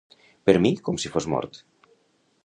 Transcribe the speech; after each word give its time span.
Per 0.49 0.53
mi, 0.63 0.71
com 0.87 0.97
si 1.03 1.11
fos 1.17 1.27
mort. 1.33 1.59